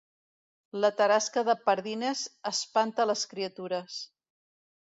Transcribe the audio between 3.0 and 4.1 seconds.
les criatures